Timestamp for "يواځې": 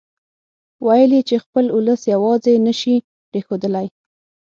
2.13-2.53